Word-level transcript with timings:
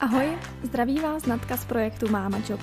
Ahoj, 0.00 0.38
zdraví 0.62 1.00
vás 1.00 1.26
Natka 1.26 1.56
z 1.56 1.64
projektu 1.64 2.08
Máma 2.08 2.38
Job. 2.48 2.60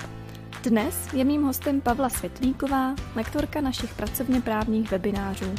Dnes 0.62 1.12
je 1.12 1.24
mým 1.24 1.42
hostem 1.42 1.80
Pavla 1.80 2.08
Světlíková, 2.08 2.94
lektorka 3.16 3.60
našich 3.60 3.94
pracovně 3.94 4.40
právních 4.40 4.90
webinářů. 4.90 5.54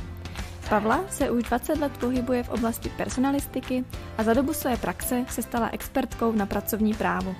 Pavla 0.70 1.04
se 1.10 1.32
už 1.32 1.44
20 1.44 1.80
let 1.80 1.98
pohybuje 1.98 2.44
v 2.44 2.50
oblasti 2.50 2.90
personalistiky 2.90 3.86
a 4.18 4.24
za 4.24 4.34
dobu 4.34 4.54
své 4.54 4.78
praxe 4.78 5.26
se 5.30 5.42
stala 5.42 5.70
expertkou 5.70 6.32
na 6.32 6.46
pracovní 6.46 6.94
právo. 6.94 7.36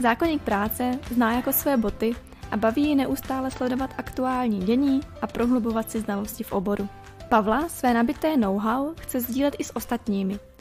Zákonník 0.00 0.42
práce 0.42 0.98
zná 1.10 1.32
jako 1.32 1.52
své 1.52 1.76
boty 1.76 2.14
a 2.50 2.56
baví 2.56 2.88
ji 2.88 2.94
neustále 2.94 3.50
sledovat 3.50 3.90
aktuální 3.98 4.58
dění 4.58 5.00
a 5.22 5.26
prohlubovat 5.26 5.90
si 5.90 6.00
znalosti 6.00 6.44
v 6.44 6.52
oboru. 6.52 6.88
Pavla 7.28 7.68
své 7.68 7.94
nabité 7.94 8.36
know-how 8.36 8.94
chce 9.00 9.20
sdílet 9.20 9.56
i 9.58 9.64
s 9.64 9.76
ostatními– 9.76 10.38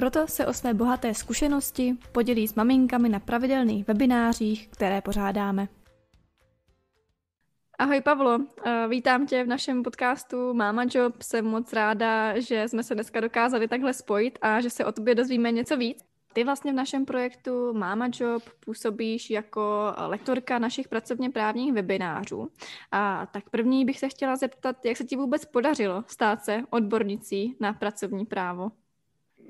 proto 0.00 0.26
se 0.26 0.46
o 0.46 0.52
své 0.52 0.74
bohaté 0.74 1.14
zkušenosti 1.14 1.96
podělí 2.12 2.48
s 2.48 2.54
maminkami 2.54 3.08
na 3.08 3.20
pravidelných 3.20 3.88
webinářích, 3.88 4.68
které 4.68 5.00
pořádáme. 5.00 5.68
Ahoj 7.78 8.00
Pavlo, 8.00 8.38
eh, 8.64 8.88
vítám 8.88 9.26
tě 9.26 9.44
v 9.44 9.46
našem 9.46 9.82
podcastu 9.82 10.54
Mama 10.54 10.84
Job. 10.94 11.22
Jsem 11.22 11.44
moc 11.44 11.72
ráda, 11.72 12.40
že 12.40 12.68
jsme 12.68 12.82
se 12.82 12.94
dneska 12.94 13.20
dokázali 13.20 13.68
takhle 13.68 13.94
spojit 13.94 14.38
a 14.42 14.60
že 14.60 14.70
se 14.70 14.84
o 14.84 14.92
tobě 14.92 15.14
dozvíme 15.14 15.52
něco 15.52 15.76
víc. 15.76 16.04
Ty 16.32 16.44
vlastně 16.44 16.72
v 16.72 16.76
našem 16.76 17.04
projektu 17.04 17.72
Mama 17.72 18.08
Job 18.20 18.42
působíš 18.64 19.30
jako 19.30 19.94
lektorka 20.06 20.58
našich 20.58 20.88
pracovně 20.88 21.30
právních 21.30 21.72
webinářů. 21.72 22.48
A 22.92 23.26
tak 23.26 23.50
první 23.50 23.84
bych 23.84 23.98
se 23.98 24.08
chtěla 24.08 24.36
zeptat, 24.36 24.84
jak 24.84 24.96
se 24.96 25.04
ti 25.04 25.16
vůbec 25.16 25.44
podařilo 25.44 26.04
stát 26.06 26.44
se 26.44 26.62
odbornicí 26.70 27.56
na 27.60 27.72
pracovní 27.72 28.26
právo? 28.26 28.70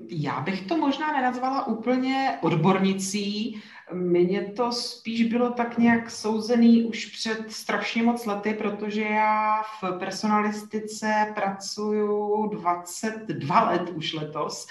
Já 0.09 0.39
bych 0.41 0.67
to 0.67 0.77
možná 0.77 1.11
nenazvala 1.11 1.67
úplně 1.67 2.37
odbornicí. 2.41 3.61
Mně 3.93 4.41
to 4.41 4.71
spíš 4.71 5.23
bylo 5.23 5.49
tak 5.49 5.77
nějak 5.77 6.11
souzený 6.11 6.83
už 6.83 7.05
před 7.05 7.51
strašně 7.51 8.03
moc 8.03 8.25
lety, 8.25 8.53
protože 8.53 9.01
já 9.01 9.61
v 9.63 9.99
personalistice 9.99 11.31
pracuju 11.35 12.47
22 12.47 13.63
let 13.63 13.89
už 13.95 14.13
letos. 14.13 14.67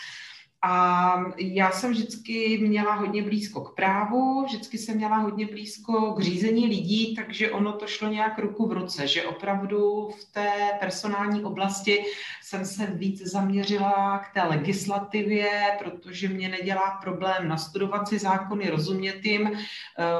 A 0.62 1.24
já 1.36 1.70
jsem 1.70 1.90
vždycky 1.90 2.58
měla 2.58 2.94
hodně 2.94 3.22
blízko 3.22 3.60
k 3.60 3.74
právu, 3.74 4.44
vždycky 4.44 4.78
jsem 4.78 4.96
měla 4.96 5.16
hodně 5.16 5.46
blízko 5.46 6.12
k 6.12 6.22
řízení 6.22 6.66
lidí, 6.66 7.14
takže 7.16 7.50
ono 7.50 7.72
to 7.72 7.86
šlo 7.86 8.08
nějak 8.08 8.38
ruku 8.38 8.68
v 8.68 8.72
ruce, 8.72 9.06
že 9.06 9.22
opravdu 9.22 10.08
v 10.20 10.32
té 10.32 10.52
personální 10.80 11.44
oblasti 11.44 12.04
jsem 12.42 12.64
se 12.64 12.86
víc 12.86 13.22
zaměřila 13.22 14.18
k 14.18 14.34
té 14.34 14.42
legislativě, 14.42 15.50
protože 15.84 16.28
mě 16.28 16.48
nedělá 16.48 16.98
problém 17.02 17.48
nastudovat 17.48 18.08
si 18.08 18.18
zákony, 18.18 18.70
rozumět 18.70 19.24
jim. 19.24 19.42
Uh, 19.42 19.56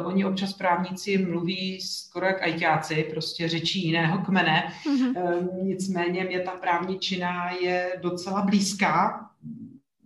oni 0.07 0.25
občas 0.25 0.53
právníci 0.53 1.19
mluví 1.19 1.81
skoro 1.81 2.27
jak 2.27 2.43
ajťáci, 2.43 3.07
prostě 3.11 3.49
řečí 3.49 3.87
jiného 3.87 4.19
kmene. 4.19 4.73
Mm-hmm. 4.87 5.49
Nicméně 5.63 6.25
mě 6.25 6.41
ta 6.41 6.51
právní 6.51 6.99
čina 6.99 7.51
je 7.51 7.99
docela 8.03 8.43
blízká, 8.43 9.27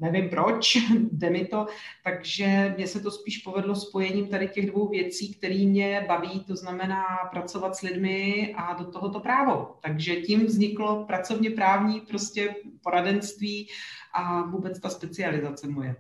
nevím 0.04 0.28
proč, 0.28 0.76
jde 1.12 1.30
mi 1.30 1.44
to, 1.44 1.66
takže 2.04 2.74
mně 2.76 2.86
se 2.86 3.00
to 3.00 3.10
spíš 3.10 3.38
povedlo 3.38 3.76
spojením 3.76 4.26
tady 4.26 4.48
těch 4.48 4.70
dvou 4.70 4.88
věcí, 4.88 5.34
které 5.34 5.54
mě 5.54 6.04
baví, 6.08 6.44
to 6.44 6.56
znamená 6.56 7.04
pracovat 7.30 7.76
s 7.76 7.80
lidmi 7.80 8.54
a 8.56 8.74
do 8.74 8.84
tohoto 8.84 9.20
právo. 9.20 9.76
Takže 9.82 10.16
tím 10.16 10.46
vzniklo 10.46 11.04
pracovně 11.04 11.50
právní 11.50 12.00
prostě 12.00 12.54
poradenství 12.82 13.68
a 14.14 14.42
vůbec 14.42 14.80
ta 14.80 14.88
specializace 14.88 15.68
moje. 15.68 15.96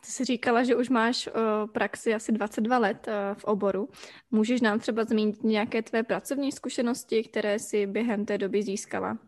Ty 0.00 0.12
jsi 0.12 0.24
říkala, 0.24 0.64
že 0.64 0.76
už 0.76 0.88
máš 0.88 1.26
uh, 1.26 1.70
praxi 1.70 2.14
asi 2.14 2.32
22 2.32 2.78
let 2.78 3.08
uh, 3.08 3.38
v 3.38 3.44
oboru. 3.44 3.88
Můžeš 4.30 4.60
nám 4.60 4.78
třeba 4.78 5.04
zmínit 5.04 5.44
nějaké 5.44 5.82
tvé 5.82 6.02
pracovní 6.02 6.52
zkušenosti, 6.52 7.24
které 7.24 7.58
si 7.58 7.86
během 7.86 8.24
té 8.24 8.38
doby 8.38 8.62
získala? 8.62 9.18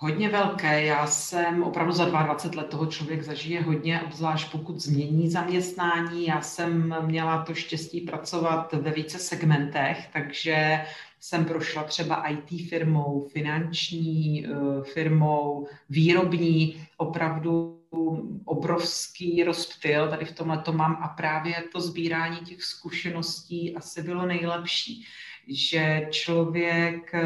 Hodně 0.00 0.28
velké. 0.28 0.84
Já 0.84 1.06
jsem 1.06 1.62
opravdu 1.62 1.92
za 1.92 2.04
22 2.04 2.62
let 2.62 2.70
toho 2.70 2.86
člověk 2.86 3.22
zažije 3.22 3.62
hodně, 3.62 4.00
obzvlášť 4.00 4.52
pokud 4.52 4.80
změní 4.80 5.30
zaměstnání. 5.30 6.26
Já 6.26 6.40
jsem 6.40 6.94
měla 7.06 7.44
to 7.44 7.54
štěstí 7.54 8.00
pracovat 8.00 8.72
ve 8.72 8.90
více 8.90 9.18
segmentech, 9.18 10.08
takže 10.12 10.80
jsem 11.20 11.44
prošla 11.44 11.82
třeba 11.82 12.28
IT 12.28 12.68
firmou, 12.68 13.28
finanční 13.32 14.46
eh, 14.46 14.50
firmou, 14.84 15.68
výrobní, 15.90 16.86
opravdu 16.96 17.77
obrovský 18.44 19.44
rozptyl 19.44 20.08
tady 20.08 20.24
v 20.24 20.32
tomhle 20.32 20.58
to 20.58 20.72
mám 20.72 20.98
a 21.02 21.08
právě 21.08 21.64
to 21.72 21.80
sbírání 21.80 22.38
těch 22.38 22.62
zkušeností 22.62 23.76
asi 23.76 24.02
bylo 24.02 24.26
nejlepší 24.26 25.06
že 25.50 26.08
člověk, 26.10 27.14
eh, 27.14 27.22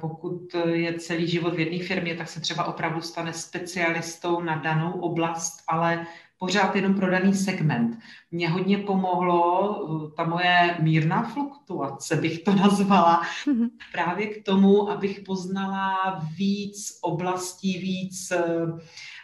pokud 0.00 0.54
je 0.72 0.98
celý 0.98 1.28
život 1.28 1.54
v 1.54 1.60
jedné 1.60 1.84
firmě, 1.84 2.14
tak 2.14 2.28
se 2.28 2.40
třeba 2.40 2.64
opravdu 2.64 3.00
stane 3.00 3.32
specialistou 3.32 4.40
na 4.40 4.56
danou 4.56 4.92
oblast, 4.92 5.64
ale 5.68 6.06
pořád 6.38 6.76
jenom 6.76 6.94
pro 6.94 7.10
daný 7.10 7.34
segment. 7.34 7.98
Mě 8.30 8.48
hodně 8.48 8.78
pomohlo 8.78 9.70
eh, 10.06 10.10
ta 10.16 10.24
moje 10.24 10.76
mírná 10.80 11.22
fluktuace, 11.22 12.16
bych 12.16 12.42
to 12.42 12.54
nazvala, 12.54 13.22
mm-hmm. 13.22 13.70
právě 13.92 14.26
k 14.26 14.44
tomu, 14.44 14.90
abych 14.90 15.20
poznala 15.20 16.20
víc 16.36 16.98
oblastí, 17.02 17.78
víc, 17.78 18.30
eh, 18.30 18.66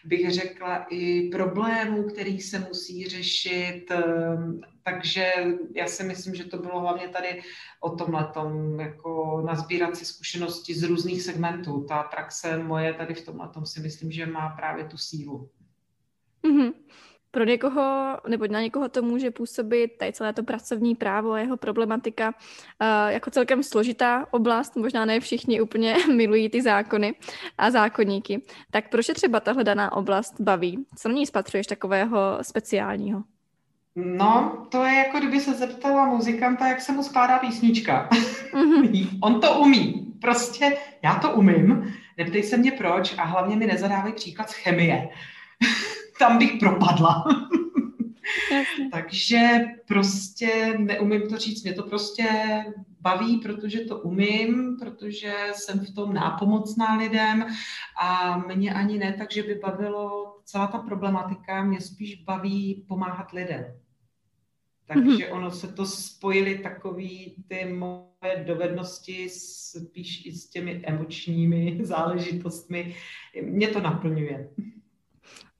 bych 0.05 0.31
řekla, 0.31 0.87
i 0.91 1.29
problémů, 1.29 2.03
který 2.03 2.41
se 2.41 2.59
musí 2.59 3.09
řešit. 3.09 3.87
Eh, 3.91 4.03
takže 4.83 5.33
já 5.75 5.87
si 5.87 6.05
myslím, 6.05 6.35
že 6.35 6.45
to 6.45 6.59
bylo 6.59 6.81
hlavně 6.81 7.09
tady 7.09 7.43
o 7.81 7.91
tomhle, 7.91 8.33
jako 8.79 9.43
nazbírat 9.47 9.97
si 9.97 10.05
zkušenosti 10.05 10.75
z 10.75 10.83
různých 10.83 11.23
segmentů. 11.23 11.85
Ta 11.89 12.03
praxe 12.03 12.59
moje 12.59 12.95
tady 12.95 13.15
v 13.15 13.25
tomhle 13.25 13.51
si 13.65 13.81
myslím, 13.81 14.13
že 14.13 14.27
má 14.27 14.49
právě 14.49 14.85
tu 14.85 14.99
sílu. 14.99 15.51
Mm-hmm. 16.45 16.73
Pro 17.31 17.45
někoho, 17.45 18.17
nebo 18.29 18.47
na 18.47 18.61
někoho 18.61 18.89
to 18.89 19.03
může 19.03 19.31
působit 19.31 19.89
tady 19.99 20.13
celé 20.13 20.33
to 20.33 20.43
pracovní 20.43 20.95
právo 20.95 21.33
a 21.33 21.39
jeho 21.39 21.57
problematika 21.57 22.29
uh, 22.29 23.13
jako 23.13 23.31
celkem 23.31 23.63
složitá 23.63 24.27
oblast, 24.31 24.77
možná 24.77 25.05
ne 25.05 25.21
všichni 25.21 25.61
úplně 25.61 25.97
milují 26.15 26.49
ty 26.49 26.63
zákony 26.63 27.15
a 27.59 27.71
zákonníky. 27.71 28.43
Tak 28.71 28.91
proč 28.91 29.09
je 29.09 29.15
třeba 29.15 29.41
tahle 29.41 29.65
daná 29.65 29.93
oblast 29.93 30.41
baví? 30.41 30.87
Co 30.97 31.09
na 31.09 31.15
ní 31.15 31.27
spatřuješ 31.27 31.67
takového 31.67 32.39
speciálního? 32.43 33.23
No, 33.97 34.67
to 34.71 34.85
je 34.85 34.95
jako 34.95 35.19
kdyby 35.19 35.41
se 35.41 35.55
zeptala 35.55 36.07
muzikanta, 36.07 36.69
jak 36.69 36.81
se 36.81 36.93
mu 36.93 37.03
skládá 37.03 37.39
písnička. 37.39 38.09
Mm-hmm. 38.53 39.09
On 39.23 39.41
to 39.41 39.55
umí. 39.55 40.15
Prostě 40.21 40.77
já 41.03 41.15
to 41.15 41.31
umím. 41.31 41.95
Neptej 42.19 42.43
se 42.43 42.57
mě 42.57 42.73
proč 42.73 43.15
a 43.19 43.25
hlavně 43.25 43.57
mi 43.57 43.67
nezadávej 43.67 44.13
příklad 44.13 44.51
z 44.51 44.55
chemie 44.55 45.09
tam 46.29 46.39
bych 46.39 46.59
propadla. 46.61 47.25
Takže 48.93 49.49
prostě 49.89 50.75
neumím 50.79 51.29
to 51.29 51.39
říct, 51.39 51.63
mě 51.63 51.73
to 51.73 51.83
prostě 51.83 52.25
baví, 53.01 53.37
protože 53.39 53.81
to 53.81 53.99
umím, 53.99 54.77
protože 54.81 55.35
jsem 55.53 55.81
v 55.81 55.95
tom 55.95 56.15
nápomocná 56.15 56.97
lidem 56.97 57.47
a 58.03 58.39
mě 58.39 58.75
ani 58.75 58.99
ne 58.99 59.13
tak, 59.19 59.33
že 59.33 59.43
by 59.43 59.55
bavilo 59.55 60.35
celá 60.45 60.67
ta 60.67 60.79
problematika, 60.79 61.65
mě 61.65 61.81
spíš 61.81 62.23
baví 62.25 62.85
pomáhat 62.89 63.33
lidem. 63.33 63.65
Takže 64.87 65.25
mm-hmm. 65.25 65.33
ono 65.35 65.51
se 65.51 65.73
to 65.73 65.87
spojily 65.87 66.59
takový 66.59 67.37
ty 67.49 67.65
moje 67.65 68.45
dovednosti 68.47 69.29
spíš 69.29 70.27
i 70.27 70.33
s 70.33 70.51
těmi 70.51 70.83
emočními 70.85 71.79
záležitostmi. 71.83 72.95
Mě 73.43 73.69
to 73.69 73.81
naplňuje. 73.81 74.49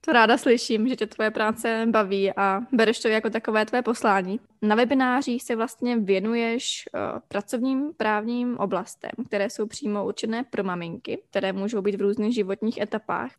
To 0.05 0.13
ráda 0.13 0.37
slyším, 0.37 0.87
že 0.87 0.95
tě 0.95 1.07
tvoje 1.07 1.31
práce 1.31 1.85
baví 1.91 2.31
a 2.37 2.61
bereš 2.71 2.99
to 2.99 3.07
jako 3.07 3.29
takové 3.29 3.65
tvé 3.65 3.81
poslání. 3.81 4.39
Na 4.61 4.75
webinářích 4.75 5.43
se 5.43 5.55
vlastně 5.55 5.97
věnuješ 5.97 6.83
uh, 6.93 7.19
pracovním 7.27 7.93
právním 7.97 8.57
oblastem, 8.57 9.11
které 9.25 9.49
jsou 9.49 9.67
přímo 9.67 10.05
určené 10.05 10.43
pro 10.43 10.63
maminky, 10.63 11.21
které 11.29 11.53
můžou 11.53 11.81
být 11.81 11.95
v 11.95 12.01
různých 12.01 12.35
životních 12.35 12.77
etapách. 12.81 13.31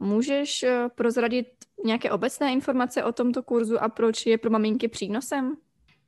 Můžeš 0.00 0.62
uh, 0.62 0.88
prozradit 0.94 1.46
nějaké 1.84 2.10
obecné 2.10 2.52
informace 2.52 3.04
o 3.04 3.12
tomto 3.12 3.42
kurzu 3.42 3.82
a 3.82 3.88
proč 3.88 4.26
je 4.26 4.38
pro 4.38 4.50
maminky 4.50 4.88
přínosem? 4.88 5.56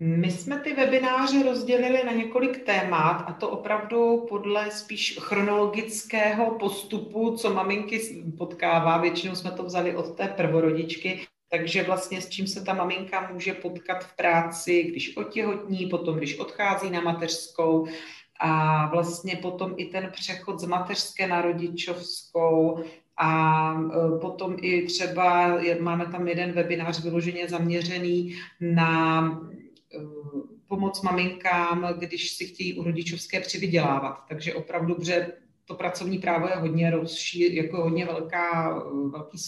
My 0.01 0.31
jsme 0.31 0.59
ty 0.59 0.75
webináře 0.75 1.43
rozdělili 1.43 2.05
na 2.05 2.13
několik 2.13 2.65
témat 2.65 3.25
a 3.27 3.33
to 3.33 3.51
opravdu 3.51 4.27
podle 4.29 4.71
spíš 4.71 5.19
chronologického 5.21 6.51
postupu, 6.51 7.37
co 7.37 7.55
maminky 7.55 8.23
potkává. 8.39 8.99
Většinou 8.99 9.35
jsme 9.35 9.51
to 9.51 9.63
vzali 9.63 9.97
od 9.97 10.17
té 10.17 10.29
prvorodičky, 10.29 11.21
takže 11.51 11.83
vlastně 11.83 12.21
s 12.21 12.29
čím 12.29 12.47
se 12.47 12.65
ta 12.65 12.75
maminka 12.75 13.31
může 13.33 13.55
potkat 13.55 14.05
v 14.05 14.17
práci, 14.17 14.83
když 14.83 15.17
otěhotní, 15.17 15.87
potom 15.87 16.17
když 16.17 16.39
odchází 16.39 16.91
na 16.91 17.01
mateřskou 17.01 17.87
a 18.41 18.87
vlastně 18.87 19.37
potom 19.37 19.75
i 19.77 19.85
ten 19.85 20.11
přechod 20.13 20.61
z 20.61 20.65
mateřské 20.65 21.27
na 21.27 21.43
rodičovskou 21.43 22.85
A 23.19 23.73
e, 23.75 24.19
potom 24.19 24.57
i 24.61 24.87
třeba 24.87 25.59
máme 25.81 26.07
tam 26.07 26.29
jeden 26.29 26.53
webinář 26.53 27.03
vyloženě 27.03 27.49
zaměřený 27.49 28.37
na 28.61 29.23
pomoc 30.69 31.03
maminkám, 31.03 31.95
když 31.99 32.31
si 32.31 32.47
chtějí 32.47 32.75
u 32.79 32.83
rodičovské 32.83 33.41
přivydělávat. 33.41 34.25
Takže 34.29 34.55
opravdu, 34.55 34.95
dobře, 34.95 35.33
to 35.65 35.75
pracovní 35.75 36.19
právo 36.19 36.49
je 36.49 36.57
hodně 36.57 36.91
rozšíř, 36.91 37.53
jako 37.53 37.83
hodně 37.83 38.07
velká, 38.07 38.79
velký 39.11 39.39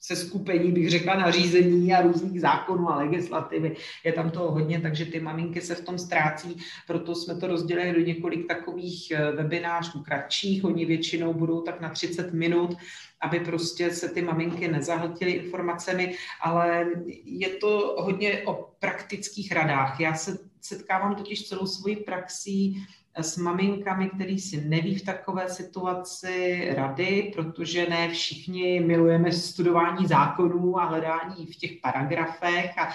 se 0.00 0.16
skupení, 0.16 0.72
bych 0.72 0.90
řekla, 0.90 1.14
nařízení 1.14 1.94
a 1.94 2.02
různých 2.02 2.40
zákonů 2.40 2.90
a 2.90 2.96
legislativy. 2.96 3.76
Je 4.04 4.12
tam 4.12 4.30
toho 4.30 4.50
hodně, 4.50 4.80
takže 4.80 5.04
ty 5.04 5.20
maminky 5.20 5.60
se 5.60 5.74
v 5.74 5.84
tom 5.84 5.98
ztrácí, 5.98 6.56
proto 6.86 7.14
jsme 7.14 7.34
to 7.34 7.46
rozdělili 7.46 7.92
do 7.92 8.00
několik 8.00 8.48
takových 8.48 9.10
eh, 9.10 9.32
webinářů 9.32 10.02
kratších, 10.02 10.64
oni 10.64 10.86
většinou 10.86 11.34
budou 11.34 11.60
tak 11.60 11.80
na 11.80 11.88
30 11.88 12.32
minut, 12.32 12.76
aby 13.20 13.40
prostě 13.40 13.90
se 13.90 14.08
ty 14.08 14.22
maminky 14.22 14.68
nezahltily 14.68 15.30
informacemi, 15.30 16.14
ale 16.40 16.86
je 17.24 17.48
to 17.48 17.96
hodně 17.98 18.42
o 18.46 18.70
praktických 18.78 19.52
radách. 19.52 20.00
Já 20.00 20.14
se 20.14 20.38
setkávám 20.60 21.14
totiž 21.14 21.48
celou 21.48 21.66
svoji 21.66 21.96
praxí 21.96 22.86
s 23.16 23.36
maminkami, 23.36 24.10
který 24.10 24.38
si 24.38 24.64
neví 24.68 24.94
v 24.94 25.04
takové 25.04 25.48
situaci 25.48 26.68
rady, 26.76 27.32
protože 27.36 27.86
ne 27.88 28.08
všichni 28.08 28.80
milujeme 28.80 29.32
studování 29.32 30.06
zákonů 30.06 30.80
a 30.80 30.84
hledání 30.84 31.46
v 31.46 31.56
těch 31.56 31.72
paragrafech 31.82 32.78
a 32.78 32.88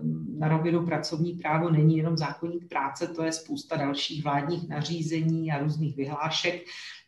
mm, 0.00 0.36
na 0.38 0.48
rovinu 0.48 0.86
pracovní 0.86 1.32
právo 1.32 1.70
není 1.70 1.96
jenom 1.96 2.16
zákonník 2.16 2.68
práce, 2.68 3.06
to 3.06 3.22
je 3.22 3.32
spousta 3.32 3.76
dalších 3.76 4.24
vládních 4.24 4.68
nařízení 4.68 5.52
a 5.52 5.58
různých 5.58 5.96
vyhlášek, 5.96 6.64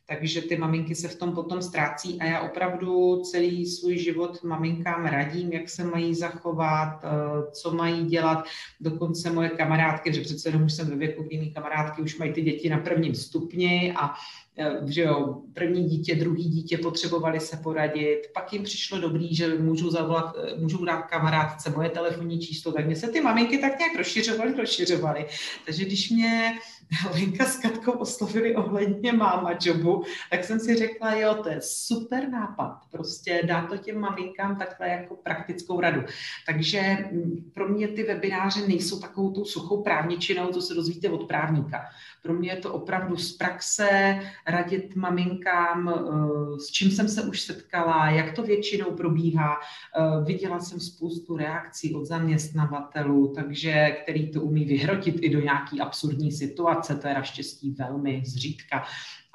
takže 0.06 0.42
ty 0.42 0.56
maminky 0.56 0.94
se 0.94 1.08
v 1.08 1.16
tom 1.16 1.34
potom 1.34 1.62
ztrácí 1.62 2.20
a 2.20 2.24
já 2.24 2.40
opravdu 2.40 3.22
celý 3.22 3.66
svůj 3.66 3.98
život 3.98 4.42
maminkám 4.42 5.06
radím, 5.06 5.52
jak 5.52 5.68
se 5.68 5.84
mají 5.84 6.14
zachovat, 6.14 7.00
eh, 7.04 7.50
co 7.52 7.74
mají 7.74 8.04
dělat. 8.06 8.44
Dokonce 8.80 9.30
moje 9.30 9.48
kamarádky, 9.48 10.12
že 10.12 10.20
přece 10.20 10.48
jenom 10.48 10.62
už 10.62 10.72
jsem 10.72 10.86
ve 10.86 10.96
věku, 10.96 11.22
kdy 11.22 11.50
kamarádky 11.54 12.02
už 12.02 12.18
mají 12.18 12.32
ty 12.32 12.42
děti 12.42 12.68
na 12.68 12.78
prvním 12.78 13.14
stupni 13.14 13.94
a 13.96 14.14
Eh, 14.58 14.80
že 14.86 15.02
jo, 15.02 15.42
první 15.54 15.84
dítě, 15.84 16.14
druhý 16.14 16.44
dítě 16.44 16.78
potřebovali 16.78 17.40
se 17.40 17.56
poradit, 17.56 18.20
pak 18.34 18.52
jim 18.52 18.62
přišlo 18.62 18.98
dobrý, 18.98 19.34
že 19.34 19.58
můžu 19.58 19.90
zavolat, 19.90 20.34
eh, 20.36 20.56
můžu 20.56 20.84
dát 20.84 21.02
kamarádce 21.02 21.70
moje 21.70 21.90
telefonní 21.90 22.38
číslo, 22.38 22.72
tak 22.72 22.86
mě 22.86 22.96
se 22.96 23.08
ty 23.08 23.20
maminky 23.20 23.58
tak 23.58 23.78
nějak 23.78 23.96
rozšiřovaly, 23.96 24.54
rozšiřovaly. 24.56 25.26
Takže 25.66 25.84
když 25.84 26.10
mě 26.10 26.52
Lenka 27.14 27.44
s 27.44 27.56
Katkou 27.56 27.92
oslovili 27.92 28.56
ohledně 28.56 29.12
máma 29.12 29.50
jobu, 29.62 30.04
tak 30.30 30.44
jsem 30.44 30.60
si 30.60 30.76
řekla, 30.76 31.14
jo, 31.14 31.34
to 31.34 31.48
je 31.48 31.60
super 31.60 32.28
nápad, 32.28 32.80
prostě 32.90 33.42
dá 33.46 33.66
to 33.66 33.76
těm 33.76 34.00
maminkám 34.00 34.56
takhle 34.56 34.88
jako 34.88 35.16
praktickou 35.16 35.80
radu. 35.80 36.02
Takže 36.46 36.96
mm, 37.12 37.50
pro 37.54 37.68
mě 37.68 37.88
ty 37.88 38.02
webináře 38.02 38.68
nejsou 38.68 39.00
takovou 39.00 39.32
tou 39.32 39.44
suchou 39.44 39.82
právničinou, 39.82 40.52
co 40.52 40.62
se 40.62 40.74
dozvíte 40.74 41.08
od 41.08 41.28
právníka. 41.28 41.84
Pro 42.24 42.34
mě 42.34 42.50
je 42.50 42.56
to 42.56 42.72
opravdu 42.72 43.16
z 43.16 43.36
praxe, 43.36 44.20
radit 44.46 44.96
maminkám, 44.96 45.88
eh, 45.88 46.60
s 46.60 46.70
čím 46.70 46.90
jsem 46.90 47.08
se 47.08 47.22
už 47.22 47.40
setkala, 47.40 48.10
jak 48.10 48.36
to 48.36 48.42
většinou 48.42 48.90
probíhá. 48.90 49.56
Eh, 49.56 50.24
viděla 50.24 50.60
jsem 50.60 50.80
spoustu 50.80 51.36
reakcí 51.36 51.94
od 51.94 52.04
zaměstnavatelů, 52.04 53.32
takže 53.34 53.96
který 54.02 54.30
to 54.30 54.40
umí 54.40 54.64
vyhrotit 54.64 55.16
i 55.20 55.30
do 55.30 55.40
nějaký 55.40 55.80
absurdní 55.80 56.32
situace, 56.32 56.94
to 56.94 57.08
je 57.08 57.14
naštěstí 57.14 57.70
velmi 57.70 58.22
zřídka 58.26 58.84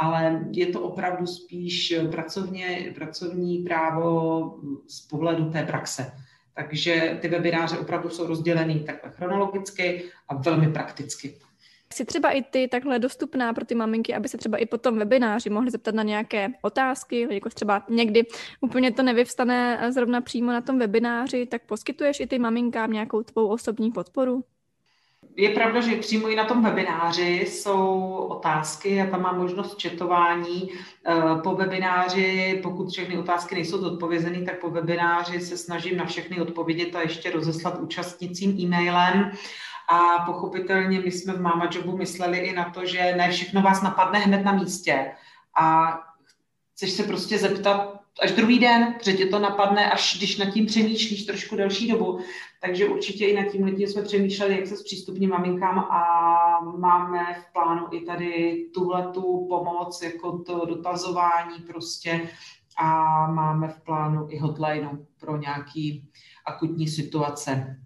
ale 0.02 0.46
je 0.52 0.68
to 0.68 0.82
opravdu 0.82 1.28
spíš 1.28 1.94
pracovně, 2.12 2.92
pracovní 2.96 3.58
právo 3.58 4.60
z 4.88 5.02
pohledu 5.02 5.50
té 5.50 5.64
praxe. 5.64 6.12
Takže 6.54 7.18
ty 7.22 7.28
webináře 7.28 7.78
opravdu 7.78 8.10
jsou 8.10 8.28
rozdělený 8.28 8.80
takhle 8.80 9.12
chronologicky 9.12 10.04
a 10.28 10.36
velmi 10.36 10.72
prakticky. 10.72 11.36
Jsi 11.94 12.06
třeba 12.06 12.30
i 12.30 12.42
ty 12.42 12.68
takhle 12.68 13.00
dostupná 13.00 13.54
pro 13.54 13.66
ty 13.66 13.76
maminky, 13.76 14.16
aby 14.16 14.30
se 14.30 14.38
třeba 14.38 14.58
i 14.58 14.66
po 14.66 14.78
tom 14.78 15.00
webináři 15.00 15.50
mohly 15.50 15.72
zeptat 15.72 15.96
na 15.96 16.04
nějaké 16.04 16.48
otázky, 16.62 17.28
jako 17.30 17.50
třeba 17.50 17.86
někdy 17.90 18.26
úplně 18.62 18.92
to 18.92 19.04
nevyvstane 19.04 19.88
zrovna 19.94 20.22
přímo 20.22 20.52
na 20.52 20.62
tom 20.62 20.80
webináři, 20.80 21.46
tak 21.46 21.62
poskytuješ 21.66 22.20
i 22.20 22.28
ty 22.28 22.40
maminkám 22.40 22.92
nějakou 22.92 23.24
tvou 23.24 23.48
osobní 23.48 23.92
podporu? 23.92 24.44
Je 25.36 25.50
pravda, 25.50 25.82
že 25.82 25.96
přímo 25.96 26.30
i 26.30 26.36
na 26.36 26.46
tom 26.46 26.64
webináři 26.64 27.46
jsou 27.48 28.12
otázky 28.30 29.02
a 29.02 29.06
tam 29.06 29.22
má 29.22 29.32
možnost 29.32 29.78
četování. 29.78 30.70
Eh, 31.08 31.42
po 31.44 31.56
webináři, 31.56 32.60
pokud 32.64 32.90
všechny 32.90 33.18
otázky 33.18 33.56
nejsou 33.56 33.78
zodpovězeny, 33.78 34.46
tak 34.46 34.62
po 34.62 34.70
webináři 34.70 35.40
se 35.42 35.58
snažím 35.58 35.98
na 35.98 36.06
všechny 36.06 36.42
odpovědět 36.42 36.96
a 36.96 37.02
ještě 37.02 37.32
rozeslat 37.32 37.80
účastnicím 37.80 38.60
e-mailem. 38.60 39.32
A 39.92 40.26
pochopitelně 40.26 41.00
my 41.00 41.12
jsme 41.12 41.34
v 41.34 41.42
Mama 41.42 41.70
Jobu 41.72 41.98
mysleli 41.98 42.38
i 42.38 42.56
na 42.56 42.70
to, 42.70 42.86
že 42.86 43.14
ne 43.18 43.32
všechno 43.32 43.62
vás 43.62 43.82
napadne 43.82 44.20
hned 44.20 44.44
na 44.44 44.52
místě. 44.52 45.12
A 45.60 45.94
chceš 46.74 46.92
se 46.92 47.04
prostě 47.04 47.38
zeptat 47.38 48.00
až 48.22 48.32
druhý 48.32 48.60
den, 48.60 48.94
protože 48.94 49.14
tě 49.14 49.26
to 49.26 49.40
napadne, 49.40 49.92
až 49.92 50.18
když 50.18 50.38
nad 50.38 50.46
tím 50.46 50.66
přemýšlíš 50.66 51.26
trošku 51.26 51.56
delší 51.56 51.92
dobu. 51.92 52.20
Takže 52.62 52.88
určitě 52.88 53.26
i 53.26 53.36
nad 53.36 53.52
tím 53.52 53.64
lidí 53.64 53.88
jsme 53.88 54.02
přemýšleli, 54.02 54.56
jak 54.56 54.68
se 54.68 54.78
zpřístupní 54.78 55.28
maminkám 55.28 55.80
a 55.80 56.02
máme 56.78 57.20
v 57.34 57.54
plánu 57.54 57.88
i 57.92 58.02
tady 58.02 58.66
tuhle 58.74 59.08
tu 59.08 59.48
pomoc, 59.50 60.02
jako 60.02 60.38
to 60.40 60.66
dotazování 60.66 61.60
prostě 61.68 62.30
a 62.78 62.88
máme 63.32 63.68
v 63.68 63.82
plánu 63.82 64.28
i 64.30 64.38
hotline 64.38 64.90
pro 65.20 65.38
nějaký 65.38 66.10
akutní 66.46 66.88
situace. 66.88 67.80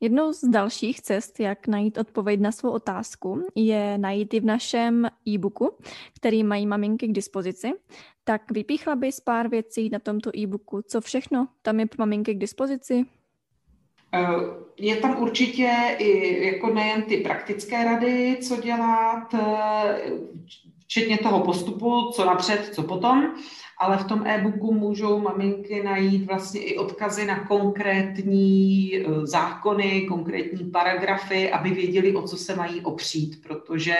Jednou 0.00 0.32
z 0.32 0.44
dalších 0.44 1.00
cest, 1.00 1.40
jak 1.40 1.66
najít 1.66 1.98
odpověď 1.98 2.40
na 2.40 2.52
svou 2.52 2.70
otázku, 2.70 3.46
je 3.54 3.98
najít 3.98 4.34
i 4.34 4.40
v 4.40 4.44
našem 4.44 5.10
e-booku, 5.28 5.76
který 6.16 6.44
mají 6.44 6.66
maminky 6.66 7.08
k 7.08 7.12
dispozici. 7.12 7.72
Tak 8.24 8.50
vypíchla 8.50 8.96
bys 8.96 9.20
pár 9.20 9.48
věcí 9.48 9.88
na 9.90 9.98
tomto 9.98 10.30
e-booku, 10.36 10.82
co 10.82 11.00
všechno 11.00 11.48
tam 11.62 11.80
je 11.80 11.86
pro 11.86 11.98
maminky 11.98 12.34
k 12.34 12.38
dispozici? 12.38 13.04
Eh, 14.14 14.26
je 14.76 14.96
tam 14.96 15.22
určitě 15.22 15.96
i 15.98 16.42
jako 16.46 16.74
nejen 16.74 17.02
ty 17.02 17.16
praktické 17.16 17.84
rady, 17.84 18.38
co 18.42 18.56
dělat, 18.56 19.34
eh, 19.34 20.10
včetně 20.86 21.18
toho 21.18 21.40
postupu, 21.40 22.10
co 22.12 22.24
napřed, 22.24 22.74
co 22.74 22.82
potom, 22.82 23.34
ale 23.78 23.98
v 23.98 24.04
tom 24.04 24.26
e-booku 24.26 24.74
můžou 24.74 25.20
maminky 25.20 25.82
najít 25.82 26.26
vlastně 26.26 26.60
i 26.60 26.78
odkazy 26.78 27.26
na 27.26 27.44
konkrétní 27.44 28.96
e, 28.96 29.26
zákony, 29.26 30.06
konkrétní 30.08 30.70
paragrafy, 30.70 31.50
aby 31.50 31.70
věděli, 31.70 32.16
o 32.16 32.22
co 32.22 32.36
se 32.36 32.56
mají 32.56 32.80
opřít, 32.80 33.42
protože 33.42 33.94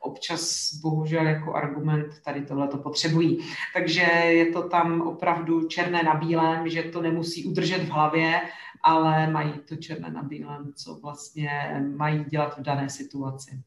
občas 0.00 0.74
bohužel 0.82 1.26
jako 1.26 1.54
argument 1.54 2.06
tady 2.24 2.42
tohle 2.42 2.68
to 2.68 2.78
potřebují. 2.78 3.38
Takže 3.74 4.02
je 4.26 4.46
to 4.46 4.68
tam 4.68 5.00
opravdu 5.00 5.68
černé 5.68 6.02
na 6.02 6.14
bílém, 6.14 6.68
že 6.68 6.82
to 6.82 7.02
nemusí 7.02 7.44
udržet 7.44 7.82
v 7.82 7.90
hlavě, 7.90 8.40
ale 8.82 9.30
mají 9.30 9.52
to 9.68 9.76
černé 9.76 10.10
na 10.10 10.22
bílém, 10.22 10.72
co 10.76 10.94
vlastně 10.94 11.50
mají 11.96 12.24
dělat 12.24 12.58
v 12.58 12.62
dané 12.62 12.90
situaci. 12.90 13.60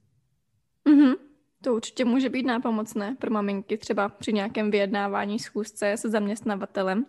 Mm-hmm. 0.90 1.23
To 1.64 1.76
určitě 1.76 2.06
může 2.06 2.30
být 2.30 2.46
nápomocné 2.46 3.16
pro 3.20 3.32
maminky, 3.32 3.78
třeba 3.78 4.10
při 4.10 4.34
nějakém 4.34 4.72
vyjednávání 4.72 5.40
schůzce 5.40 5.98
se 5.98 6.10
zaměstnavatelem. 6.10 7.06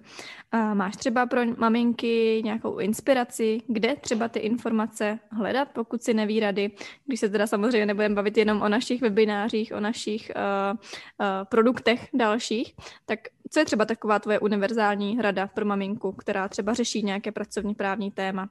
A 0.53 0.75
máš 0.75 0.97
třeba 0.97 1.27
pro 1.27 1.41
maminky 1.57 2.41
nějakou 2.45 2.79
inspiraci, 2.79 3.61
kde 3.67 3.97
třeba 3.97 4.29
ty 4.29 4.39
informace 4.39 5.19
hledat, 5.31 5.69
pokud 5.73 6.03
si 6.03 6.15
neví 6.15 6.41
rady, 6.41 6.71
když 7.07 7.21
se 7.21 7.29
teda 7.29 7.47
samozřejmě 7.47 7.87
nebudeme 7.87 8.15
bavit 8.15 8.37
jenom 8.37 8.63
o 8.63 8.69
našich 8.69 9.03
webinářích, 9.03 9.73
o 9.73 9.81
našich 9.81 10.33
uh, 10.37 10.79
uh, 10.79 11.27
produktech 11.45 12.09
dalších, 12.15 12.75
tak 13.07 13.21
co 13.51 13.59
je 13.59 13.65
třeba 13.65 13.85
taková 13.85 14.19
tvoje 14.19 14.39
univerzální 14.39 15.19
rada 15.23 15.47
pro 15.47 15.65
maminku, 15.65 16.13
která 16.13 16.49
třeba 16.49 16.75
řeší 16.75 17.03
nějaké 17.03 17.33
pracovní 17.33 17.75
právní 17.75 18.11
téma? 18.11 18.49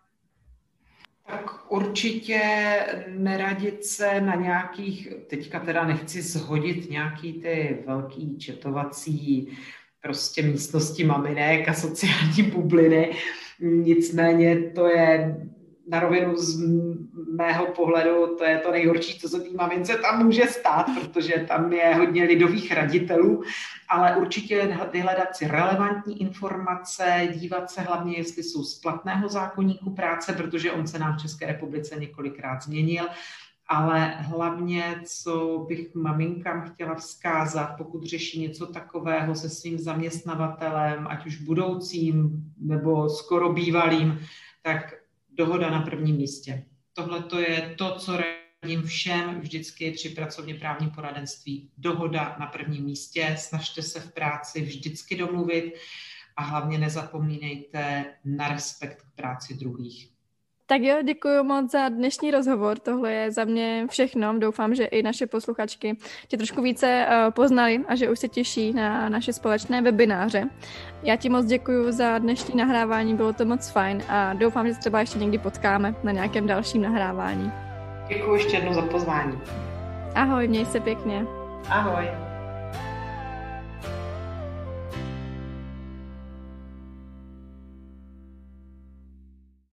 Tak 1.27 1.71
určitě 1.71 2.41
neradit 3.07 3.85
se 3.85 4.21
na 4.21 4.35
nějakých, 4.35 5.09
teďka 5.27 5.59
teda 5.59 5.87
nechci 5.87 6.21
zhodit 6.21 6.89
nějaký 6.89 7.33
ty 7.33 7.83
velký 7.85 8.37
četovací 8.37 9.57
prostě 10.01 10.41
místnosti 10.41 11.03
maminek 11.03 11.69
a 11.69 11.73
sociální 11.73 12.43
bubliny, 12.53 13.15
nicméně 13.59 14.71
to 14.71 14.87
je 14.87 15.37
na 15.87 15.99
rovinu 15.99 16.37
z 16.37 16.61
mého 17.35 17.65
pohledu 17.65 18.35
to 18.37 18.43
je 18.43 18.57
to 18.57 18.71
nejhorší, 18.71 19.19
co 19.19 19.29
se 19.29 19.39
té 19.39 19.49
mamince 19.55 19.97
tam 19.97 20.25
může 20.25 20.47
stát, 20.47 20.85
protože 21.01 21.45
tam 21.47 21.73
je 21.73 21.95
hodně 21.95 22.23
lidových 22.23 22.71
raditelů, 22.71 23.43
ale 23.89 24.17
určitě 24.17 24.77
vyhledat 24.91 25.35
si 25.35 25.47
relevantní 25.47 26.21
informace, 26.21 27.27
dívat 27.35 27.71
se 27.71 27.81
hlavně, 27.81 28.17
jestli 28.17 28.43
jsou 28.43 28.63
z 28.63 28.79
platného 28.79 29.29
zákonníku 29.29 29.89
práce, 29.89 30.33
protože 30.33 30.71
on 30.71 30.87
se 30.87 30.99
nám 30.99 31.17
v 31.17 31.21
České 31.21 31.45
republice 31.45 31.95
několikrát 31.99 32.63
změnil 32.63 33.05
ale 33.67 34.05
hlavně, 34.05 35.01
co 35.05 35.65
bych 35.67 35.95
maminkám 35.95 36.61
chtěla 36.61 36.95
vzkázat, 36.95 37.77
pokud 37.77 38.03
řeší 38.03 38.41
něco 38.41 38.67
takového 38.67 39.35
se 39.35 39.49
svým 39.49 39.79
zaměstnavatelem, 39.79 41.07
ať 41.07 41.25
už 41.25 41.41
budoucím 41.41 42.43
nebo 42.57 43.09
skoro 43.09 43.53
bývalým, 43.53 44.19
tak 44.61 44.93
dohoda 45.37 45.69
na 45.69 45.81
prvním 45.81 46.15
místě. 46.15 46.65
Tohle 46.93 47.23
to 47.23 47.39
je 47.39 47.75
to, 47.77 47.95
co 47.95 48.17
radím 48.17 48.83
všem 48.83 49.41
vždycky 49.41 49.91
při 49.91 50.09
pracovně 50.09 50.55
právním 50.55 50.89
poradenství. 50.89 51.71
Dohoda 51.77 52.35
na 52.39 52.47
prvním 52.47 52.83
místě, 52.83 53.35
snažte 53.39 53.81
se 53.81 53.99
v 53.99 54.13
práci 54.13 54.61
vždycky 54.61 55.17
domluvit 55.17 55.73
a 56.35 56.43
hlavně 56.43 56.77
nezapomínejte 56.77 58.05
na 58.25 58.47
respekt 58.47 59.01
k 59.01 59.15
práci 59.15 59.53
druhých. 59.53 60.12
Tak 60.73 60.81
jo, 60.81 60.95
děkuji 61.03 61.43
moc 61.43 61.71
za 61.71 61.89
dnešní 61.89 62.31
rozhovor. 62.31 62.79
Tohle 62.79 63.13
je 63.13 63.31
za 63.31 63.43
mě 63.43 63.87
všechno. 63.89 64.39
Doufám, 64.39 64.75
že 64.75 64.85
i 64.85 65.03
naše 65.03 65.27
posluchačky 65.27 65.97
tě 66.27 66.37
trošku 66.37 66.61
více 66.61 67.05
uh, 67.07 67.31
poznali 67.31 67.79
a 67.87 67.95
že 67.95 68.09
už 68.09 68.19
se 68.19 68.27
těší 68.27 68.73
na 68.73 69.09
naše 69.09 69.33
společné 69.33 69.81
webináře. 69.81 70.43
Já 71.03 71.15
ti 71.15 71.29
moc 71.29 71.45
děkuji 71.45 71.91
za 71.91 72.17
dnešní 72.17 72.55
nahrávání, 72.55 73.15
bylo 73.15 73.33
to 73.33 73.45
moc 73.45 73.69
fajn 73.69 74.03
a 74.09 74.33
doufám, 74.33 74.67
že 74.67 74.73
se 74.73 74.79
třeba 74.79 74.99
ještě 74.99 75.19
někdy 75.19 75.37
potkáme 75.37 75.95
na 76.03 76.11
nějakém 76.11 76.47
dalším 76.47 76.81
nahrávání. 76.81 77.51
Děkuji 78.07 78.33
ještě 78.33 78.57
jednou 78.57 78.73
za 78.73 78.81
pozvání. 78.81 79.39
Ahoj, 80.15 80.47
měj 80.47 80.65
se 80.65 80.79
pěkně. 80.79 81.25
Ahoj. 81.69 82.22